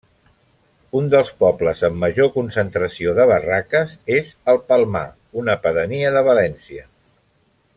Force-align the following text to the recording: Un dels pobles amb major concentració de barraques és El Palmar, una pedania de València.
Un 0.99 1.09
dels 1.13 1.27
pobles 1.43 1.83
amb 1.89 1.99
major 2.03 2.31
concentració 2.39 3.13
de 3.19 3.27
barraques 3.33 3.93
és 4.15 4.33
El 4.55 4.59
Palmar, 4.71 5.05
una 5.43 5.59
pedania 5.67 6.15
de 6.17 6.25
València. 6.31 6.87